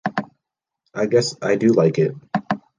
[0.95, 2.15] I guess I do like it!